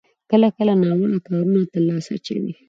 کله 0.31 0.47
کله 0.57 0.73
ناوړه 0.83 1.19
کارونو 1.27 1.61
ته 1.71 1.79
لاس 1.87 2.05
اچوي. 2.15 2.53